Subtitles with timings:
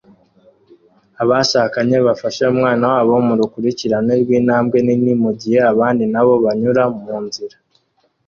[1.21, 7.57] Abashakanye bafashe umwana wabo murukurikirane rwintambwe nini mugihe abandi nabo banyura munzira